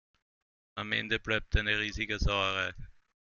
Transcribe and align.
Am 0.77 0.93
Ende 0.93 1.19
bleibt 1.19 1.55
eine 1.55 1.77
riesige 1.77 2.17
Sauerei. 2.17 2.73